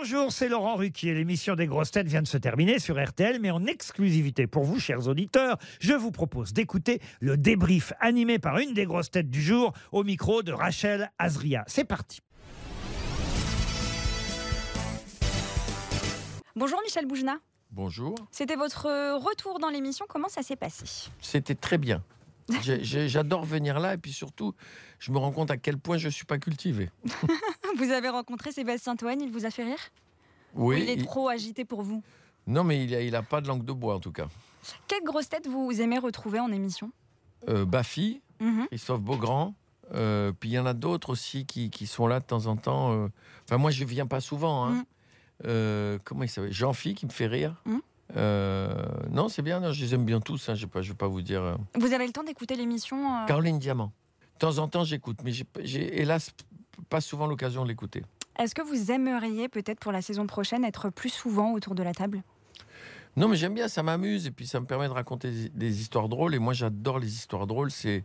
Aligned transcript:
Bonjour, 0.00 0.30
c'est 0.30 0.48
Laurent 0.48 0.76
Ruquier. 0.76 1.12
L'émission 1.12 1.56
des 1.56 1.66
grosses 1.66 1.90
têtes 1.90 2.06
vient 2.06 2.22
de 2.22 2.28
se 2.28 2.38
terminer 2.38 2.78
sur 2.78 3.04
RTL, 3.04 3.40
mais 3.40 3.50
en 3.50 3.66
exclusivité 3.66 4.46
pour 4.46 4.62
vous, 4.62 4.78
chers 4.78 5.08
auditeurs, 5.08 5.58
je 5.80 5.92
vous 5.92 6.12
propose 6.12 6.52
d'écouter 6.52 7.00
le 7.18 7.36
débrief 7.36 7.92
animé 7.98 8.38
par 8.38 8.58
une 8.58 8.74
des 8.74 8.84
grosses 8.84 9.10
têtes 9.10 9.28
du 9.28 9.42
jour 9.42 9.72
au 9.90 10.04
micro 10.04 10.44
de 10.44 10.52
Rachel 10.52 11.10
Azria. 11.18 11.64
C'est 11.66 11.82
parti. 11.82 12.20
Bonjour 16.54 16.80
Michel 16.84 17.06
Boujna. 17.06 17.38
Bonjour. 17.72 18.14
C'était 18.30 18.54
votre 18.54 18.84
retour 19.16 19.58
dans 19.58 19.68
l'émission. 19.68 20.06
Comment 20.08 20.28
ça 20.28 20.44
s'est 20.44 20.54
passé? 20.54 21.10
C'était 21.20 21.56
très 21.56 21.76
bien. 21.76 22.04
J'adore 22.62 23.44
venir 23.44 23.80
là 23.80 23.94
et 23.94 23.98
puis 23.98 24.12
surtout, 24.12 24.54
je 24.98 25.10
me 25.10 25.18
rends 25.18 25.32
compte 25.32 25.50
à 25.50 25.56
quel 25.56 25.76
point 25.76 25.98
je 25.98 26.06
ne 26.06 26.12
suis 26.12 26.24
pas 26.24 26.38
cultivé. 26.38 26.88
Vous 27.76 27.90
avez 27.90 28.08
rencontré 28.08 28.52
Sébastien 28.52 28.96
Toen, 28.96 29.20
il 29.20 29.30
vous 29.30 29.44
a 29.44 29.50
fait 29.50 29.64
rire? 29.64 29.78
Ou 30.54 30.68
Oui. 30.70 30.80
il 30.82 30.88
est 30.90 30.94
il- 30.94 31.04
trop 31.06 31.28
agité 31.28 31.64
pour 31.64 31.82
vous? 31.82 32.02
Non, 32.46 32.64
mais 32.64 32.82
il 32.84 32.90
n'a 32.92 33.00
il 33.02 33.14
a 33.14 33.22
pas 33.22 33.40
de 33.40 33.48
langue 33.48 33.64
de 33.64 33.72
bois 33.72 33.94
en 33.96 34.00
tout 34.00 34.12
cas. 34.12 34.28
Quelle 34.86 35.02
grosse 35.04 35.28
tête 35.28 35.46
vous 35.46 35.80
aimez 35.80 35.98
retrouver 35.98 36.40
en 36.40 36.50
émission? 36.50 36.90
Euh, 37.48 37.64
Baffy, 37.64 38.20
Mhm. 38.40 38.66
Christophe 38.68 39.00
Beaugrand. 39.00 39.54
euh, 39.94 40.32
puis 40.38 40.50
il 40.50 40.52
y 40.52 40.58
en 40.58 40.66
a 40.66 40.74
d'autres 40.74 41.10
aussi 41.10 41.46
qui, 41.46 41.70
qui 41.70 41.86
sont 41.86 42.06
là 42.06 42.20
de 42.20 42.24
temps 42.24 42.46
en 42.46 42.56
temps. 42.56 42.92
euh. 42.92 43.08
Enfin, 43.44 43.58
moi, 43.58 43.70
je 43.70 43.84
viens 43.84 44.06
pas 44.06 44.20
souvent. 44.20 44.66
hein. 44.66 44.70
Mm. 44.70 44.84
Euh, 45.46 45.98
comment 46.04 46.24
il 46.24 46.28
s'appelle? 46.28 46.52
Jean-Phi 46.52 46.94
qui 46.94 47.06
me 47.06 47.10
fait 47.10 47.26
rire. 47.26 47.54
Mm. 47.64 47.78
Euh, 48.16 48.74
non, 49.10 49.28
c'est 49.28 49.42
bien. 49.42 49.60
non, 49.60 49.72
je 49.72 49.82
les 49.84 49.94
aime 49.94 50.04
bien 50.04 50.20
tous. 50.20 50.48
hein, 50.48 50.54
je 50.54 50.66
ne 50.66 50.70
vais, 50.82 50.94
pas 50.94 51.06
vous 51.08 51.22
dire. 51.22 51.56
Vous 51.74 51.92
avez 51.92 52.06
le 52.06 52.12
temps 52.12 52.24
d'écouter 52.24 52.56
l'émission 52.56 52.96
euh, 53.22 53.26
Caroline 53.26 53.58
Diamant. 53.58 53.92
De 54.34 54.38
temps 54.38 54.58
en 54.58 54.68
temps, 54.68 54.84
j'écoute, 54.84 55.18
mais 55.24 55.32
j'ai 55.32 56.00
hélas 56.00 56.30
pas 56.88 57.00
souvent 57.00 57.26
l'occasion 57.26 57.62
de 57.62 57.68
l'écouter. 57.68 58.02
Est-ce 58.38 58.54
que 58.54 58.62
vous 58.62 58.90
aimeriez 58.92 59.48
peut-être 59.48 59.80
pour 59.80 59.92
la 59.92 60.00
saison 60.02 60.26
prochaine 60.26 60.64
être 60.64 60.90
plus 60.90 61.08
souvent 61.10 61.52
autour 61.52 61.74
de 61.74 61.82
la 61.82 61.92
table? 61.92 62.22
Non, 63.16 63.26
mais 63.26 63.36
j'aime 63.36 63.54
bien, 63.54 63.66
ça 63.66 63.82
m'amuse 63.82 64.26
et 64.26 64.30
puis 64.30 64.46
ça 64.46 64.60
me 64.60 64.66
permet 64.66 64.86
de 64.86 64.92
raconter 64.92 65.48
des- 65.52 65.80
histoires 65.80 66.08
drôles. 66.08 66.34
Et 66.34 66.38
moi, 66.38 66.52
j'adore 66.52 67.00
les 67.00 67.12
histoires 67.14 67.48
drôles. 67.48 67.72
C'est, 67.72 68.04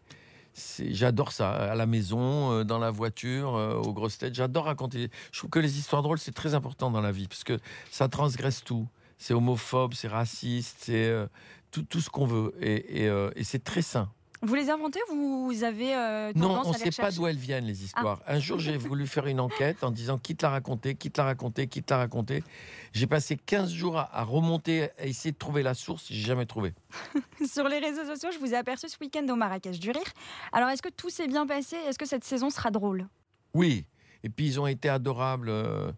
j'adore 0.80 1.32
ça 1.32 1.52
à 1.52 1.76
la 1.76 1.86
maison, 1.86 2.52
euh, 2.52 2.64
dans 2.64 2.80
la 2.80 2.90
voiture, 2.90 3.56
euh, 3.56 3.76
aux 3.76 3.94
grosses 3.94 4.18
têtes. 4.18 4.34
J'adore 4.34 4.66
raconter. 4.66 5.12
Je 5.32 5.38
trouve 5.38 5.52
que 5.52 5.60
les 5.60 5.78
histoires 5.78 6.02
drôles, 6.02 6.18
c'est 6.18 6.32
très 6.34 6.56
important 6.56 6.90
dans 6.90 7.02
la 7.02 7.12
vie 7.12 7.28
parce 7.28 7.44
que 7.44 7.60
ça 7.92 8.08
transgresse 8.08 8.64
tout. 8.64 8.88
C'est 9.20 9.36
homophobe, 9.36 9.94
c'est 9.94 10.08
raciste, 10.08 10.78
c'est 10.80 11.06
euh, 11.10 11.28
tout, 11.70 11.84
tout 11.84 12.02
ce 12.02 12.10
qu'on 12.10 12.26
veut. 12.26 12.56
Et, 12.60 13.04
et, 13.06 13.28
et 13.36 13.44
c'est 13.44 13.64
très 13.64 13.84
sain. 13.84 14.10
Vous 14.46 14.56
les 14.56 14.70
inventez 14.70 15.00
Vous 15.10 15.64
avez 15.64 15.96
euh, 15.96 16.34
Non, 16.36 16.62
on 16.66 16.72
ne 16.74 16.78
sait 16.78 16.90
pas 16.92 17.12
d'où 17.12 17.26
elles 17.28 17.38
viennent, 17.38 17.66
les 17.66 17.84
histoires. 17.86 18.20
Un 18.28 18.40
jour, 18.40 18.60
j'ai 18.60 18.76
voulu 18.76 19.08
faire 19.08 19.26
une 19.28 19.40
enquête 19.40 19.84
en 19.84 19.90
disant 19.92 20.18
quitte 20.18 20.42
la 20.42 20.50
raconter, 20.50 20.96
quitte 20.96 21.18
la 21.18 21.24
raconter, 21.24 21.68
quitte 21.68 21.90
la 21.90 21.98
raconter. 21.98 22.44
J'ai 22.92 23.08
passé 23.08 23.38
15 23.38 23.72
jours 23.72 23.98
à, 23.98 24.14
à 24.16 24.24
remonter, 24.24 24.90
à 25.00 25.06
essayer 25.06 25.32
de 25.32 25.38
trouver 25.38 25.64
la 25.64 25.74
source. 25.74 26.08
J'ai 26.10 26.22
jamais 26.26 26.46
trouvé. 26.46 26.74
Sur 27.46 27.68
les 27.70 27.80
réseaux 27.80 28.04
sociaux, 28.06 28.30
je 28.34 28.38
vous 28.40 28.54
ai 28.54 28.58
aperçu 28.58 28.90
ce 28.90 28.98
week-end 29.00 29.26
au 29.30 29.36
Marrakech 29.36 29.80
du 29.80 29.92
Rire. 29.92 30.04
Alors, 30.52 30.70
est-ce 30.70 30.82
que 30.82 30.90
tout 30.90 31.10
s'est 31.10 31.28
bien 31.28 31.48
passé? 31.48 31.78
Est-ce 31.88 31.98
que 31.98 32.06
cette 32.06 32.26
saison 32.26 32.50
sera 32.50 32.70
drôle? 32.70 33.08
Oui, 33.54 33.86
et 34.24 34.30
puis 34.30 34.46
ils 34.46 34.60
ont 34.60 34.68
été 34.68 34.90
adorables. 34.90 35.48
euh, 35.50 35.92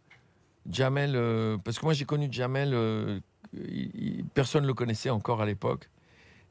Jamel, 0.70 1.14
euh, 1.16 1.58
parce 1.64 1.78
que 1.80 1.86
moi 1.86 1.94
j'ai 1.94 2.06
connu 2.06 2.28
Jamel, 2.32 2.72
euh, 2.74 3.20
il- 3.54 3.92
il- 3.94 4.26
personne 4.34 4.64
ne 4.64 4.68
le 4.68 4.74
connaissait 4.74 5.10
encore 5.12 5.42
à 5.42 5.46
l'époque. 5.46 5.90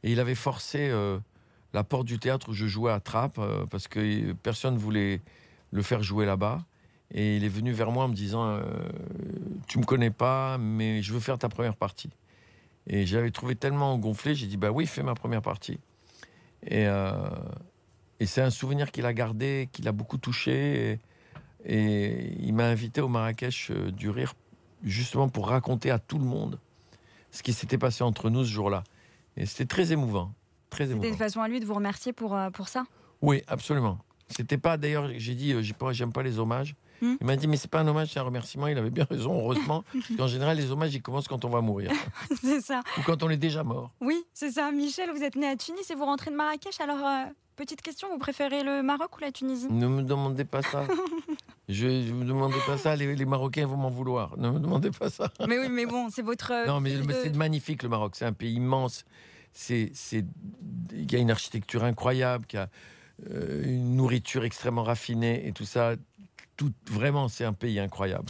Et 0.05 0.13
il 0.13 0.21
avait 0.21 0.35
forcé 0.37 0.89
euh, 0.91 1.19
la 1.75 1.85
porte 1.85 2.07
du 2.07 2.19
théâtre 2.19 2.49
où 2.49 2.53
je 2.55 2.67
jouais 2.67 2.93
à 2.93 3.01
Trappes, 3.01 3.39
euh, 3.39 3.67
parce 3.67 3.89
que 3.89 4.33
personne 4.33 4.75
ne 4.75 4.79
voulait 4.79 5.21
le 5.71 5.83
faire 5.83 6.03
jouer 6.03 6.25
là-bas. 6.25 6.65
Et 7.13 7.37
il 7.37 7.45
est 7.45 7.49
venu 7.49 7.73
vers 7.73 7.91
moi 7.91 8.05
en 8.05 8.09
me 8.09 8.15
disant 8.15 8.47
euh, 8.47 8.63
Tu 9.69 9.79
me 9.79 9.85
connais 9.85 10.11
pas, 10.11 10.57
mais 10.59 11.03
je 11.03 11.13
veux 11.13 11.21
faire 11.21 11.39
ta 11.39 11.49
première 11.49 11.77
partie. 11.77 12.11
Et 12.87 13.07
j'avais 13.07 13.31
trouvé 13.31 13.55
tellement 13.55 13.97
gonflé, 13.99 14.35
j'ai 14.35 14.47
dit 14.47 14.57
Bah 14.57 14.71
oui, 14.71 14.87
fais 14.87 15.03
ma 15.03 15.15
première 15.15 15.43
partie. 15.43 15.79
Et, 16.67 16.87
euh, 16.87 17.13
et 18.21 18.27
c'est 18.27 18.41
un 18.41 18.51
souvenir 18.51 18.91
qu'il 18.91 19.07
a 19.07 19.13
gardé, 19.13 19.69
qu'il 19.73 19.87
a 19.89 19.93
beaucoup 19.93 20.19
touché. 20.19 20.99
Et, 21.65 22.37
il 22.41 22.53
m'a 22.55 22.67
invité 22.67 23.01
au 23.01 23.09
Marrakech 23.09 23.71
euh, 23.71 23.91
du 23.91 24.11
Rire, 24.11 24.35
justement 24.83 25.29
pour 25.29 25.49
raconter 25.49 25.91
à 25.91 25.99
tout 25.99 26.19
le 26.19 26.25
monde 26.25 26.59
ce 27.31 27.43
qui 27.43 27.53
s'était 27.53 27.79
passé 27.79 28.05
entre 28.05 28.31
nous 28.31 28.45
ce 28.45 28.51
jour-là. 28.51 28.85
Et 29.37 29.47
c'était 29.47 29.67
très 29.67 29.93
émouvant. 29.93 30.33
Très 30.75 30.89
C'était 30.89 31.09
une 31.09 31.17
façon 31.17 31.41
à 31.41 31.49
lui 31.49 31.61
de 31.61 31.67
vous 31.67 31.75
remercier 31.75 32.13
pour, 32.13 32.35
euh, 32.35 32.51
pour 32.51 32.69
ça 32.69 32.85
Oui, 33.23 33.43
absolument. 33.47 33.99
C'était 34.29 34.59
pas, 34.59 34.77
d'ailleurs, 34.77 35.09
j'ai 35.17 35.35
dit, 35.35 35.53
euh, 35.53 35.63
j'aime 35.93 36.13
pas 36.13 36.23
les 36.25 36.41
hommages. 36.41 36.75
Hmm. 37.01 37.15
Il 37.21 37.27
m'a 37.27 37.37
dit, 37.37 37.47
mais 37.47 37.57
c'est 37.57 37.71
pas 37.71 37.81
un 37.81 37.87
hommage, 37.87 38.11
c'est 38.13 38.19
un 38.19 38.25
remerciement. 38.25 38.67
Il 38.67 38.77
avait 38.77 38.91
bien 38.91 39.07
raison, 39.09 39.39
heureusement. 39.39 39.85
parce 39.93 40.17
qu'en 40.17 40.27
général, 40.27 40.57
les 40.57 40.73
hommages, 40.73 40.93
ils 40.95 41.03
commencent 41.03 41.29
quand 41.29 41.45
on 41.45 41.49
va 41.49 41.61
mourir. 41.61 41.93
C'est 42.43 42.61
ça. 42.61 42.83
ou 42.99 43.03
quand 43.03 43.23
on 43.23 43.31
est 43.31 43.37
déjà 43.37 43.63
mort. 43.63 43.93
Oui, 44.01 44.25
c'est 44.33 44.51
ça. 44.51 44.73
Michel, 44.73 45.11
vous 45.11 45.23
êtes 45.23 45.37
né 45.37 45.47
à 45.47 45.57
Tunis 45.57 45.89
et 45.91 45.95
vous 45.95 46.05
rentrez 46.05 46.31
de 46.31 46.37
Marrakech. 46.37 46.81
Alors, 46.81 47.07
euh, 47.07 47.25
petite 47.55 47.83
question, 47.83 48.09
vous 48.11 48.19
préférez 48.19 48.65
le 48.65 48.83
Maroc 48.83 49.17
ou 49.17 49.21
la 49.21 49.31
Tunisie? 49.31 49.69
Ne 49.71 49.87
me 49.87 50.03
demandez 50.03 50.45
pas 50.45 50.63
ça. 50.63 50.85
Je 51.69 51.87
ne 51.87 52.13
vous 52.13 52.25
demandez 52.25 52.59
pas 52.67 52.79
ça, 52.79 52.97
les, 52.97 53.15
les 53.15 53.25
Marocains 53.25 53.67
vont 53.67 53.77
m'en 53.77 53.91
vouloir. 53.91 54.37
Ne 54.37 54.51
me 54.51 54.59
demandez 54.59 54.91
pas 54.91 55.09
ça. 55.09 55.31
Mais 55.47 55.59
oui, 55.59 55.69
mais 55.71 55.87
bon, 55.87 56.09
c'est 56.11 56.23
votre. 56.23 56.67
Non, 56.67 56.81
mais 56.81 56.95
c'est 57.23 57.37
magnifique 57.37 57.83
le 57.83 57.89
Maroc. 57.89 58.17
C'est 58.17 58.27
un 58.27 58.33
pays 58.33 58.55
immense. 58.55 59.05
C'est, 59.55 59.93
il 60.93 61.13
y 61.13 61.17
a 61.17 61.19
une 61.19 61.31
architecture 61.31 61.85
incroyable, 61.85 62.45
qui 62.47 62.57
a 62.57 62.69
euh, 63.31 63.63
une 63.65 63.97
nourriture 63.97 64.45
extrêmement 64.45 64.83
raffinée 64.83 65.47
et 65.47 65.53
tout 65.53 65.65
ça. 65.65 65.95
Tout, 66.57 66.73
vraiment, 66.91 67.29
c'est 67.29 67.45
un 67.45 67.53
pays 67.53 67.79
incroyable. 67.79 68.27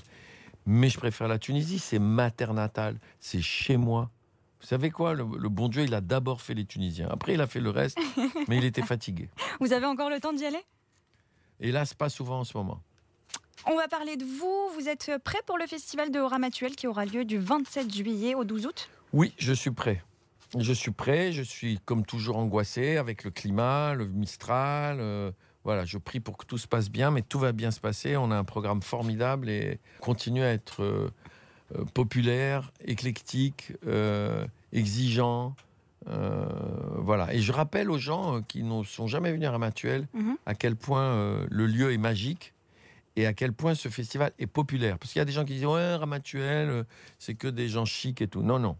Mais 0.66 0.88
je 0.88 0.98
préfère 0.98 1.28
la 1.28 1.38
Tunisie. 1.38 1.78
C'est 1.78 1.98
ma 1.98 2.30
terre 2.30 2.54
natale. 2.54 2.98
C'est 3.20 3.42
chez 3.42 3.76
moi. 3.76 4.10
Vous 4.60 4.66
savez 4.66 4.90
quoi 4.90 5.14
le, 5.14 5.26
le 5.38 5.48
bon 5.48 5.68
Dieu, 5.68 5.82
il 5.82 5.94
a 5.94 6.00
d'abord 6.00 6.40
fait 6.40 6.54
les 6.54 6.64
Tunisiens. 6.64 7.08
Après, 7.10 7.34
il 7.34 7.40
a 7.40 7.46
fait 7.46 7.60
le 7.60 7.70
reste, 7.70 7.98
mais 8.48 8.56
il 8.56 8.64
était 8.64 8.82
fatigué. 8.82 9.28
Vous 9.60 9.72
avez 9.72 9.86
encore 9.86 10.08
le 10.08 10.20
temps 10.20 10.32
d'y 10.32 10.46
aller? 10.46 10.62
C'est 11.60 11.98
pas 11.98 12.08
souvent 12.08 12.40
en 12.40 12.44
ce 12.44 12.56
moment. 12.56 12.80
On 13.66 13.76
va 13.76 13.88
parler 13.88 14.16
de 14.16 14.24
vous. 14.24 14.70
Vous 14.74 14.88
êtes 14.88 15.12
prêt 15.22 15.40
pour 15.46 15.58
le 15.58 15.66
festival 15.66 16.10
de 16.10 16.18
Ramatuel 16.18 16.76
qui 16.76 16.86
aura 16.86 17.06
lieu 17.06 17.24
du 17.24 17.38
27 17.38 17.94
juillet 17.94 18.34
au 18.34 18.44
12 18.44 18.66
août? 18.66 18.90
Oui, 19.12 19.32
je 19.38 19.52
suis 19.52 19.70
prêt. 19.70 20.02
Je 20.58 20.72
suis 20.72 20.90
prêt, 20.92 21.32
je 21.32 21.42
suis 21.42 21.80
comme 21.84 22.04
toujours 22.06 22.36
angoissé 22.36 22.96
avec 22.96 23.24
le 23.24 23.30
climat, 23.30 23.94
le 23.94 24.06
Mistral. 24.06 24.98
euh, 25.00 25.30
voilà, 25.64 25.84
je 25.86 25.96
prie 25.98 26.20
pour 26.20 26.36
que 26.36 26.44
tout 26.44 26.58
se 26.58 26.68
passe 26.68 26.90
bien, 26.90 27.10
mais 27.10 27.22
tout 27.22 27.38
va 27.38 27.52
bien 27.52 27.70
se 27.70 27.80
passer. 27.80 28.16
On 28.16 28.30
a 28.30 28.36
un 28.36 28.44
programme 28.44 28.82
formidable 28.82 29.48
et 29.48 29.78
continue 30.00 30.42
à 30.42 30.52
être 30.52 30.82
euh, 30.82 31.10
euh, 31.74 31.84
populaire, 31.94 32.70
éclectique, 32.86 33.72
euh, 33.86 34.46
exigeant. 34.72 35.54
voilà. 36.06 37.32
Et 37.34 37.40
je 37.40 37.50
rappelle 37.52 37.90
aux 37.90 37.98
gens 37.98 38.42
qui 38.42 38.62
ne 38.62 38.82
sont 38.84 39.06
jamais 39.06 39.32
venus 39.32 39.48
à 39.48 39.52
Ramatuel 39.52 40.06
Mhm. 40.12 40.36
à 40.46 40.54
quel 40.54 40.76
point 40.76 41.38
le 41.50 41.66
lieu 41.66 41.92
est 41.92 41.98
magique 41.98 42.52
et 43.16 43.26
à 43.26 43.32
quel 43.32 43.52
point 43.54 43.74
ce 43.74 43.88
festival 43.88 44.32
est 44.38 44.46
populaire. 44.46 44.98
Parce 44.98 45.12
qu'il 45.12 45.20
y 45.20 45.22
a 45.22 45.24
des 45.24 45.32
gens 45.32 45.44
qui 45.46 45.54
disent 45.54 45.64
Ouais, 45.66 45.94
Ramatuel, 45.96 46.84
c'est 47.18 47.34
que 47.34 47.48
des 47.48 47.68
gens 47.68 47.86
chics 47.86 48.20
et 48.20 48.28
tout. 48.28 48.42
Non, 48.42 48.58
non. 48.58 48.76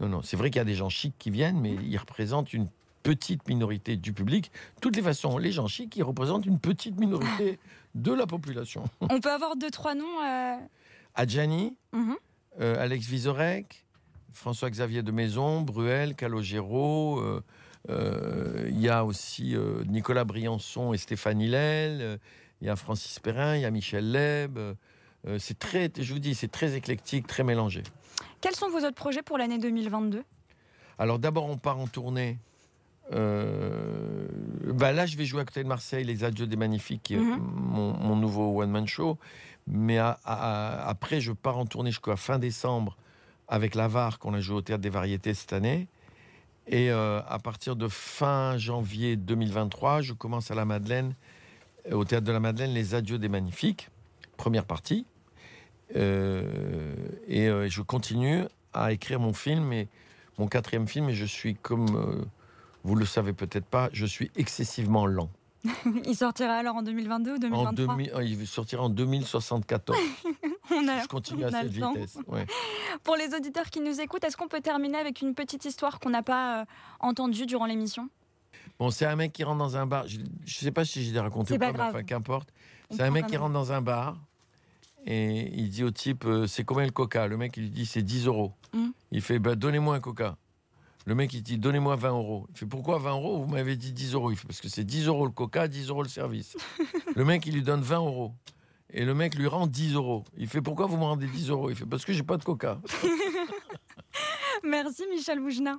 Non, 0.00 0.08
non. 0.08 0.22
C'est 0.22 0.36
vrai 0.36 0.50
qu'il 0.50 0.58
y 0.58 0.60
a 0.60 0.64
des 0.64 0.74
gens 0.74 0.88
chics 0.88 1.14
qui 1.18 1.30
viennent, 1.30 1.60
mais 1.60 1.74
ils 1.74 1.96
représentent 1.96 2.52
une 2.52 2.68
petite 3.02 3.46
minorité 3.48 3.96
du 3.96 4.12
public. 4.12 4.50
De 4.76 4.80
toutes 4.80 4.96
les 4.96 5.02
façons, 5.02 5.38
les 5.38 5.52
gens 5.52 5.68
chics, 5.68 5.94
ils 5.96 6.02
représentent 6.02 6.46
une 6.46 6.58
petite 6.58 6.98
minorité 6.98 7.58
de 7.94 8.12
la 8.12 8.26
population. 8.26 8.84
On 9.00 9.20
peut 9.20 9.30
avoir 9.30 9.56
deux, 9.56 9.70
trois 9.70 9.94
noms 9.94 10.20
euh, 10.24 10.56
Adjani, 11.14 11.76
mhm. 11.92 12.16
euh, 12.60 12.82
Alex 12.82 13.06
Vizorek, 13.06 13.84
François-Xavier 14.32 15.02
de 15.02 15.12
Maison, 15.12 15.60
Bruel, 15.60 16.16
Calogero. 16.16 17.20
euh, 17.20 17.42
euh, 17.90 18.66
Il 18.70 18.80
y 18.80 18.88
a 18.88 19.04
aussi 19.04 19.54
Nicolas 19.86 20.24
Briançon 20.24 20.92
et 20.92 20.98
Stéphane 20.98 21.40
Hillel. 21.40 22.18
Il 22.60 22.66
y 22.66 22.70
a 22.70 22.76
Francis 22.76 23.20
Perrin, 23.20 23.56
il 23.56 23.62
y 23.62 23.64
a 23.64 23.70
Michel 23.70 24.10
Leb. 24.10 24.58
Euh, 25.26 25.38
c'est 25.38 25.58
très, 25.58 25.90
je 25.98 26.12
vous 26.12 26.18
dis, 26.18 26.34
c'est 26.34 26.50
très 26.50 26.74
éclectique, 26.76 27.26
très 27.26 27.44
mélangé. 27.44 27.82
Quels 28.40 28.54
sont 28.54 28.68
vos 28.70 28.78
autres 28.78 28.94
projets 28.94 29.22
pour 29.22 29.38
l'année 29.38 29.58
2022 29.58 30.22
Alors 30.98 31.18
d'abord, 31.18 31.46
on 31.46 31.56
part 31.56 31.78
en 31.78 31.86
tournée. 31.86 32.38
Euh, 33.12 34.26
bah 34.72 34.92
là, 34.92 35.06
je 35.06 35.16
vais 35.16 35.24
jouer 35.24 35.42
à 35.42 35.44
côté 35.44 35.62
de 35.62 35.68
Marseille, 35.68 36.04
Les 36.04 36.24
Adieux 36.24 36.46
des 36.46 36.56
Magnifiques, 36.56 37.10
Mhm. 37.16 37.38
mon, 37.38 37.92
mon 37.94 38.16
nouveau 38.16 38.60
one-man 38.62 38.86
show. 38.86 39.18
Mais 39.66 39.98
à- 39.98 40.18
à- 40.24 40.88
après, 40.88 41.20
je 41.20 41.32
pars 41.32 41.58
en 41.58 41.64
tournée 41.66 41.90
jusqu'à 41.90 42.16
fin 42.16 42.38
décembre 42.38 42.96
avec 43.48 43.74
l'Avare, 43.74 44.18
qu'on 44.18 44.34
a 44.34 44.40
joué 44.40 44.56
au 44.56 44.62
Théâtre 44.62 44.82
des 44.82 44.90
Variétés 44.90 45.34
cette 45.34 45.52
année. 45.52 45.86
Et 46.66 46.90
euh, 46.90 47.20
à 47.28 47.38
partir 47.38 47.76
de 47.76 47.88
fin 47.88 48.56
janvier 48.56 49.16
2023, 49.16 50.00
je 50.00 50.12
commence 50.14 50.50
à 50.50 50.54
la 50.54 50.64
Madeleine, 50.64 51.14
au 51.92 52.04
Théâtre 52.04 52.26
de 52.26 52.32
la 52.32 52.40
Madeleine, 52.40 52.72
Les 52.72 52.94
Adieux 52.94 53.18
des 53.18 53.28
Magnifiques, 53.28 53.88
première 54.38 54.64
partie. 54.64 55.06
Euh, 55.96 56.94
et 57.28 57.48
euh, 57.48 57.68
je 57.68 57.82
continue 57.82 58.44
à 58.72 58.92
écrire 58.92 59.20
mon 59.20 59.32
film, 59.32 59.72
et 59.72 59.88
mon 60.38 60.46
quatrième 60.48 60.88
film, 60.88 61.08
et 61.08 61.14
je 61.14 61.24
suis 61.24 61.54
comme 61.54 61.96
euh, 61.96 62.24
vous 62.82 62.94
le 62.96 63.06
savez 63.06 63.32
peut-être 63.32 63.66
pas, 63.66 63.88
je 63.92 64.04
suis 64.06 64.30
excessivement 64.36 65.06
lent. 65.06 65.30
Il 66.04 66.14
sortira 66.14 66.54
alors 66.54 66.76
en 66.76 66.82
2022 66.82 67.30
ou 67.30 67.34
En 67.34 67.72
2023 67.72 67.74
2000 67.96 68.12
euh, 68.14 68.22
il 68.22 68.46
sortira 68.46 68.82
en 68.82 68.90
2074. 68.90 69.98
On 70.70 70.88
a, 70.88 71.02
Je 71.02 71.06
continue 71.08 71.44
on 71.44 71.46
à 71.46 71.58
a 71.58 71.62
cette 71.62 71.74
le 71.74 71.80
temps. 71.80 71.92
vitesse. 71.94 72.18
ouais. 72.26 72.46
Pour 73.04 73.16
les 73.16 73.34
auditeurs 73.34 73.70
qui 73.70 73.80
nous 73.80 74.00
écoutent, 74.00 74.24
est-ce 74.24 74.36
qu'on 74.36 74.48
peut 74.48 74.60
terminer 74.60 74.98
avec 74.98 75.20
une 75.20 75.34
petite 75.34 75.64
histoire 75.64 76.00
qu'on 76.00 76.10
n'a 76.10 76.22
pas 76.22 76.64
entendue 77.00 77.46
durant 77.46 77.66
l'émission? 77.66 78.08
Bon, 78.78 78.90
c'est 78.90 79.04
un 79.06 79.14
mec 79.14 79.32
qui 79.32 79.44
rentre 79.44 79.58
dans 79.58 79.76
un 79.76 79.86
bar. 79.86 80.06
Je 80.06 80.18
ne 80.18 80.24
sais 80.46 80.70
pas 80.70 80.84
si 80.84 81.04
je 81.04 81.12
l'ai 81.12 81.20
raconté 81.20 81.54
ou 81.54 81.58
pas 81.58 81.72
pas, 81.72 81.84
mais 81.84 81.88
enfin, 81.90 82.02
qu'importe. 82.02 82.48
C'est 82.90 83.02
un 83.02 83.10
mec 83.10 83.26
qui 83.26 83.36
rentre 83.36 83.52
dans 83.52 83.72
un 83.72 83.82
bar 83.82 84.16
et 85.06 85.52
il 85.54 85.68
dit 85.68 85.84
au 85.84 85.90
type 85.90 86.24
euh, 86.24 86.46
C'est 86.46 86.64
combien 86.64 86.84
le 86.84 86.90
coca? 86.90 87.26
Le 87.26 87.36
mec, 87.36 87.56
il 87.56 87.64
lui 87.64 87.70
dit 87.70 87.86
C'est 87.86 88.02
10 88.02 88.26
euros. 88.26 88.52
Mm. 88.72 88.88
Il 89.12 89.22
fait 89.22 89.38
bah, 89.38 89.54
Donnez-moi 89.54 89.96
un 89.96 90.00
coca. 90.00 90.36
Le 91.06 91.14
mec, 91.14 91.32
il 91.34 91.42
dit 91.42 91.58
Donnez-moi 91.58 91.96
20 91.96 92.10
euros. 92.10 92.46
Il 92.50 92.56
fait 92.56 92.66
Pourquoi 92.66 92.98
20 92.98 93.10
euros? 93.12 93.42
Vous 93.42 93.50
m'avez 93.50 93.76
dit 93.76 93.92
10 93.92 94.14
euros. 94.14 94.30
Il 94.30 94.36
fait 94.36 94.46
Parce 94.46 94.60
que 94.60 94.68
c'est 94.68 94.84
10 94.84 95.06
euros 95.06 95.26
le 95.26 95.32
coca, 95.32 95.68
10 95.68 95.88
euros 95.88 96.02
le 96.02 96.08
service. 96.08 96.56
le 97.14 97.24
mec, 97.24 97.46
il 97.46 97.54
lui 97.54 97.62
donne 97.62 97.82
20 97.82 97.98
euros. 97.98 98.32
Et 98.90 99.04
le 99.04 99.14
mec 99.14 99.34
lui 99.34 99.46
rend 99.46 99.66
10 99.66 99.94
euros. 99.94 100.24
Il 100.36 100.48
fait 100.48 100.62
Pourquoi 100.62 100.86
vous 100.86 100.96
me 100.96 101.04
rendez 101.04 101.26
10 101.26 101.50
euros? 101.50 101.70
Il 101.70 101.76
fait 101.76 101.86
Parce 101.86 102.04
que 102.04 102.12
j'ai 102.12 102.22
pas 102.22 102.36
de 102.36 102.44
coca. 102.44 102.80
Merci 104.64 105.04
Michel 105.10 105.40
Boujna. 105.40 105.78